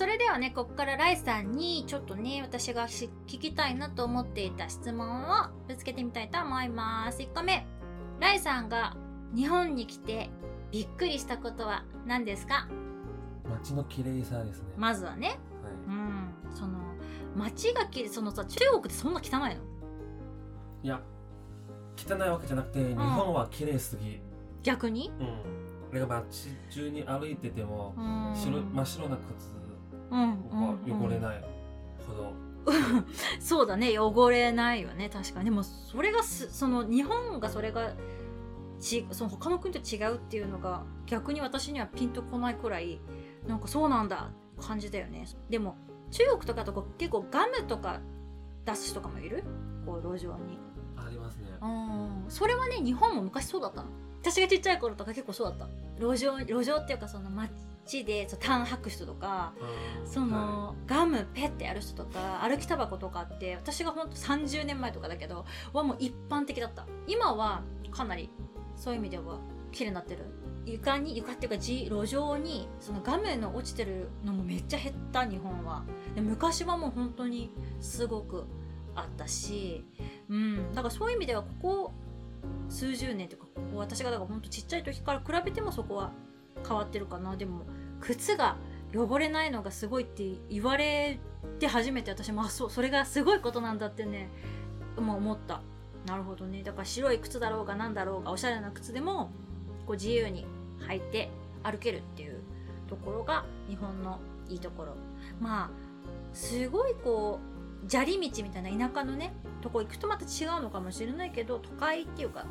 [0.00, 5.26] それではねここからライさんにちょっとね私が聞きたいなと思っていた質問を
[5.68, 7.18] ぶつけてみたいと思います。
[7.20, 7.66] 1個目。
[8.18, 8.96] ライさんが
[9.36, 10.30] 日本に来て
[10.70, 12.66] びっくりしたことは何ですか？
[13.46, 14.72] 街の綺麗さですね。
[14.78, 15.38] まずはね。
[15.62, 16.34] はい、うん。
[16.54, 16.78] その
[17.36, 19.60] 街がきれいそのさ中国ってそんな汚いの？
[20.82, 21.02] いや
[21.98, 24.22] 汚いわけじゃなくて日本は綺麗すぎ。
[24.62, 25.12] 逆に？
[25.20, 25.24] う
[25.94, 26.00] ん。
[26.00, 28.34] だから街中に歩いててもうん。
[28.34, 29.59] 白真っ白な靴
[30.10, 30.18] うん。
[30.50, 31.44] は汚れ、ない
[32.06, 32.32] ほど、
[33.40, 37.92] そうだね汚れないよね確かにでもそれがその日本がそれが
[38.80, 43.00] ちその他の国と違うっていうのが逆に私にはピンとこないくらい
[43.46, 43.60] なん。
[43.60, 44.08] かそうなん。
[44.08, 45.76] だ感じだよねでも
[46.10, 48.00] 中国とかとこう結構ガムとか
[48.66, 49.42] 出す人とかもいる
[49.86, 50.58] こう路上に
[50.96, 52.24] ありますねうん。
[52.28, 53.88] それはね日本も昔そうだったの
[54.22, 55.68] 私がちっちゃい頃とか結構そうだった。
[55.98, 59.52] 路上路上っていうかその街でそうタン吐く人とか
[60.02, 60.08] うん。
[60.08, 66.86] その、ガムペッてやる人とか歩きタバコとかって私がほんと30年前とかだけどはもう一般的だった。
[67.06, 68.30] 今はかなり
[68.76, 69.38] そういう意味では
[69.72, 70.24] 綺麗になってる。
[70.66, 75.84] 床に床っていうか地路上にそのガムの落ちてるのもめっちゃ減った日本は。
[76.14, 78.44] で昔はもう本当にすごく
[78.94, 79.84] あったし
[80.28, 80.74] うん。
[80.74, 81.92] だからそういう意味ではここ
[82.70, 86.12] 数十年とかここ私がだから本当ちっちゃい時から比べてもそこは
[86.66, 87.36] 変わってるかな。
[87.36, 87.64] でも
[88.00, 88.56] 靴が
[88.94, 91.20] 汚れないのがすごいって言われ
[91.58, 94.30] て初めて私もあそうそれがすごいことなんだってね。
[94.98, 95.62] もう思った。
[96.06, 96.62] なるほどね。
[96.62, 99.30] だから白い靴だろうが何だろうがおしゃれな靴でも
[99.86, 100.46] こう自由に
[100.88, 101.30] 履いて
[101.62, 102.40] 歩けるっていう
[102.88, 104.18] ところが日本の
[104.48, 104.94] いいところ。
[105.40, 105.70] まあ
[106.32, 107.40] すごいこ
[107.86, 112.46] う砂利道みたいな田舎のねとこ行くとまた違うのかもしれないけど都会っていうか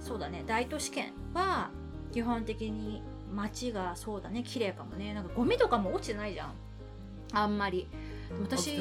[0.00, 0.44] そうだね。
[0.46, 1.70] 大都市圏は
[2.12, 3.02] 基本的に
[3.32, 4.42] 街がそうだね。
[4.42, 5.14] 綺麗かもね。
[5.14, 6.52] なんかゴミとかも落ちてないじゃん。
[7.32, 7.88] あんまり。
[8.40, 8.78] 私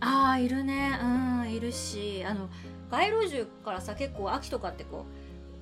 [0.00, 0.98] ああいるね。
[1.02, 2.24] うんいるし。
[2.24, 2.48] あの
[2.90, 5.06] 街路樹からさ結構秋とかってこ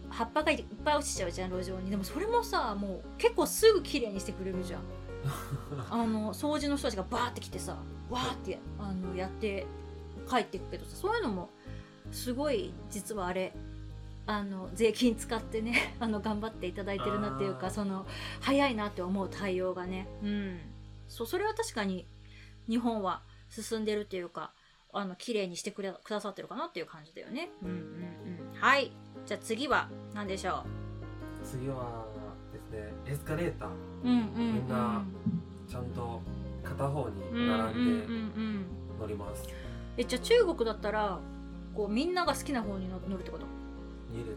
[0.08, 1.90] う葉っぱがいっぱい落ちちゃうじゃん路上に。
[1.90, 4.80] でもそれもさもう結構すぐ綺麗にしてくれるじゃん。
[5.90, 7.76] あの掃除の人たちがバーって来てさ
[8.08, 9.66] わーってあのやって
[10.30, 11.50] 帰っていくけどさそういうのも
[12.12, 13.52] すごい実はあれ
[14.26, 18.06] あの税金使ってね あの頑張っていただいてるなっていうかその
[18.40, 20.06] 早いなって思う対応がね。
[20.22, 20.60] うん。
[21.08, 22.06] そうそれは確かに
[22.68, 24.52] 日本は進んでるっていうか
[24.92, 27.50] あの綺麗にしてくれくださってるかなっていう感じだよね。
[27.62, 28.60] うんうんうん。
[28.60, 28.92] はい。
[29.26, 30.64] じゃあ次は何でしょ
[31.42, 32.06] 次は
[32.52, 33.68] ですねエスカレーター。
[33.68, 33.72] う
[34.04, 34.54] うんうんうん。
[34.54, 35.02] みんな
[35.68, 36.20] ちゃんと
[36.62, 38.66] 片方にうんうん並んでうんうん。
[39.00, 39.48] 乗ります、
[40.00, 41.18] えじゃあ中国だったら
[41.74, 43.44] こうみんなが好きな方に乗乗るってこと？
[44.10, 44.32] 二列。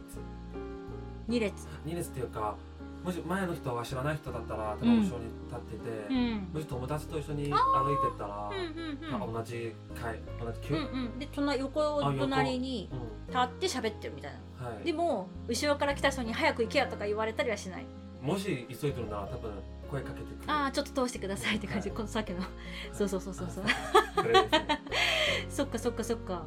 [1.29, 1.68] 2列。
[1.85, 2.56] 二列っていうか
[3.01, 6.50] もし前の人は知らない人だったら多分後ろに立ってて、ん。
[6.53, 10.84] もし友達と一緒に歩いてたら、うんうんまあ同じ階同じ級、うんう
[11.16, 11.19] ん。
[11.19, 12.02] で隣横。
[12.19, 12.96] 隣にう
[13.31, 13.34] ん。
[13.34, 14.68] 立って喋ってるみたいな。
[14.68, 17.85] はい、でも後ろから来た人に早く行けよとか言われたりはしない？
[18.22, 19.52] もし急いでるなら多分
[19.90, 20.35] 声かけてくる。
[20.47, 21.97] ああちょっと通してくださいって感じ、はい。
[21.97, 22.41] このさっきの。
[22.91, 23.63] そうそうそうそうそう。
[24.16, 24.81] これですね
[25.53, 26.44] そっかそっかそっか。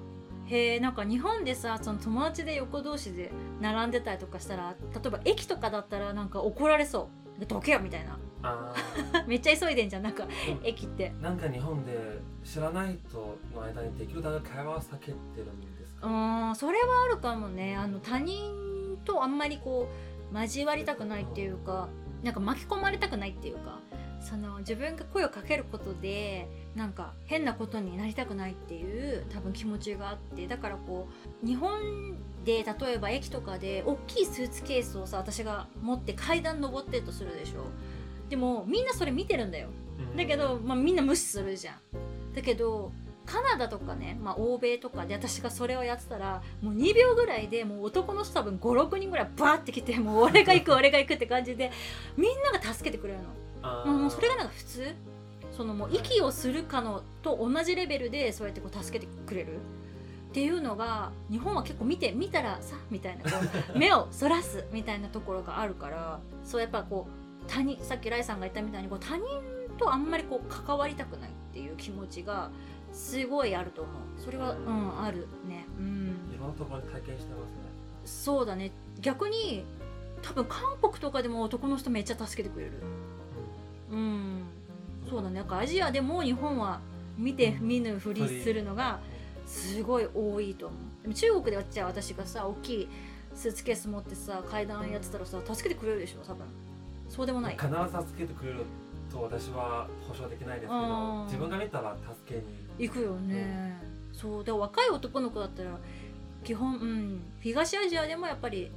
[0.47, 7.41] へえんか日本でさその友達で横同士で並んでたりとかしたら例えば駅とかだったらなんか怒られそう。
[7.41, 8.19] でどけよみたいな。
[8.43, 8.73] あ
[9.27, 10.03] めっちゃ急いでんじゃん。
[10.03, 11.13] なんかー駅って。
[11.21, 13.19] なんか日本で知らない人
[13.55, 17.77] の間にできるだけ会話を避けてるんですうか、ーんそれはあるかもね。
[17.77, 19.89] あの他人とあんまりこ
[20.33, 21.89] う交わりたくないっていうか
[22.23, 23.79] なんか巻き込まれたくないっていうか
[24.27, 31.07] その自分が声をかけることでなんか変なことになりたくないっていう多分気持ちがあってだからこ
[31.45, 37.67] う日本で例えば駅とかで大きいスーツケースをさ私が持って階段登ってるとするでしょ。
[38.29, 39.69] でもみんなそれ見てるんだよ。
[40.11, 40.17] うん。
[40.17, 41.77] だけど、まあ、みんな無視するじゃん。
[42.35, 42.91] だけど
[43.25, 51.71] カナダとかね、まあ、欧米とかで私がそれをやってたらもう2秒ぐらいでもう男の人多分56人ぐらいバーって来てもう俺が行く俺が行くって感じで
[52.17, 53.46] みんなが助けてくれるの
[53.87, 54.95] もうもうそれがなんか普通？
[55.57, 59.57] そのもう息をするかのと同じレベルでそうやってこう助けてくれる？
[59.57, 59.59] っ
[60.33, 63.39] ていうのが日本は結構見て見たらさみたいなこ
[63.75, 69.25] う 目をそらすみたいなところがあるからそうやっぱこう他人さっきライさんが言ったみたいにこう他人
[69.79, 72.51] とあんまりこう関わりたくないっていう気持ちが
[72.93, 73.95] すごいあると思う。
[74.23, 75.03] それはうん。
[75.03, 75.67] あるね。
[75.79, 76.17] うん。
[76.59, 77.57] ところに体験してますね。
[78.05, 78.73] そうだね。
[79.01, 79.65] 逆に
[80.23, 82.73] 多分韓国とかでも男の人めっちゃ助けてくれる
[83.91, 84.43] うん
[85.09, 85.37] そうだね。
[85.37, 86.81] なんかアジアでも日本は
[87.17, 89.01] 見て見ぬふりするのが
[89.47, 91.03] すごい多いと思う。
[91.03, 92.89] でも中国では私がさ大きい
[93.35, 96.47] スーツケース持ってさ階段やってたらさ助けてくれるでしょ多分。
[97.09, 97.57] そうでもない。
[97.57, 97.75] 必ず
[98.07, 98.65] 助けてくれる
[99.11, 101.25] と私は保証できないですけうどん。
[101.27, 103.15] 自分が見たら助けに行くよ。
[103.15, 103.81] ね、
[104.13, 105.79] そうで若い男の子だったら
[106.45, 108.71] 基本うん東アジアでもやっぱり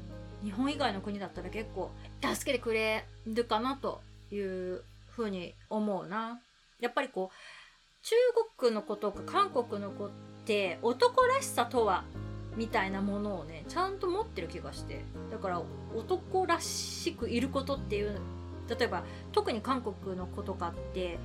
[0.44, 1.92] 日本以外の国だったら結構
[2.22, 4.02] 助けてくれるかなと
[4.32, 4.84] いう
[5.19, 6.39] ふうに思うな。
[6.80, 7.36] やっぱりこう
[8.04, 8.16] 中
[8.57, 10.10] 国の子とか韓国の子っ
[10.45, 12.06] て男らしさとは
[12.56, 15.04] みたいなものをねちゃんと持ってる気がして。
[15.30, 15.62] だから
[15.95, 18.19] 男らしくいることっていう
[18.69, 21.19] 例えば特に韓国の子とかって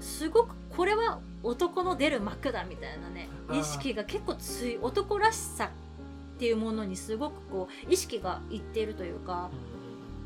[0.00, 5.70] すごくこれは男の出る幕だみたいなね意識が結構強い男らしさ
[6.36, 9.50] っていうものにすごくこう意識がいっているというか。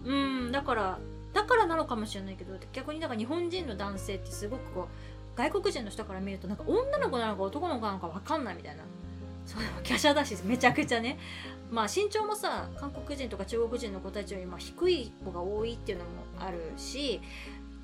[0.04, 0.98] うんだから
[1.32, 8.82] だからなのかもしれないけど逆になんか日本人の男性ってすごくこう外国人の人から見るとなんか女の子なのか男の子なのか分かんないみたいな。
[9.46, 11.18] そう華奢だしめちゃくちゃね。
[11.70, 17.20] まあ身長もさ韓国人とか中国人の子たちよりまあ低い子が多いっていうのもあるし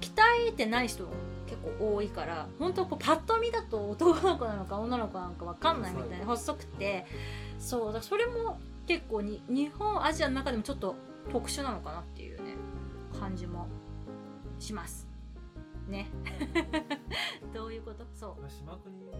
[0.00, 0.12] 鍛
[0.48, 1.10] えてない人も
[1.46, 7.06] 結構多いから本当こうパッと見だと男の子なのか女の子なのか分かんないみたいな細くて。
[7.58, 10.94] そうだそれも結構に日本アジアの中でもちょっと
[11.32, 12.42] 特殊なのかなっていう。
[12.42, 12.45] ね
[13.18, 13.66] 感じも
[14.58, 15.06] します。
[15.88, 16.08] ね。
[17.54, 18.04] どういうこと？
[18.12, 18.50] そう。
[18.50, 19.10] 島国